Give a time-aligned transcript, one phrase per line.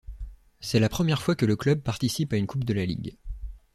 [0.61, 3.19] C'est la première fois que le club participe à une Coupe de la Ligue.